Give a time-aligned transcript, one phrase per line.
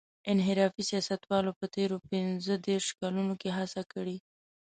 [0.31, 4.17] انحرافي سیاستوالو په تېرو پينځه دېرشو کلونو کې هڅه کړې.